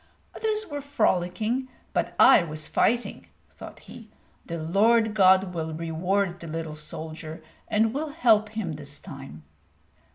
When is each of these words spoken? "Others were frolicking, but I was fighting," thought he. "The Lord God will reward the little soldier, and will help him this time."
"Others 0.35 0.65
were 0.65 0.81
frolicking, 0.81 1.67
but 1.93 2.15
I 2.19 2.41
was 2.43 2.67
fighting," 2.67 3.27
thought 3.51 3.81
he. 3.81 4.09
"The 4.47 4.57
Lord 4.57 5.13
God 5.13 5.53
will 5.53 5.75
reward 5.75 6.39
the 6.39 6.47
little 6.47 6.73
soldier, 6.73 7.43
and 7.67 7.93
will 7.93 8.09
help 8.09 8.49
him 8.49 8.73
this 8.77 8.99
time." 8.99 9.43